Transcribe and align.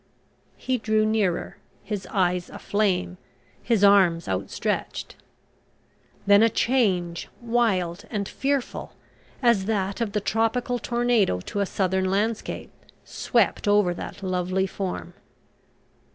He 0.57 0.79
drew 0.79 1.05
nearer 1.05 1.57
his 1.83 2.07
eyes 2.09 2.49
aflame 2.49 3.19
his 3.61 3.83
arms 3.83 4.27
outstretched. 4.27 5.15
Then 6.25 6.41
a 6.41 6.49
change, 6.49 7.27
wild 7.39 8.05
and 8.09 8.27
fearful, 8.27 8.93
as 9.43 9.65
that 9.65 10.01
of 10.01 10.13
the 10.13 10.19
tropical 10.19 10.79
tornado 10.79 11.39
to 11.41 11.59
a 11.59 11.67
southern 11.67 12.09
landscape, 12.09 12.71
swept 13.05 13.67
over 13.67 13.93
that 13.93 14.23
lovely 14.23 14.65
form. 14.65 15.13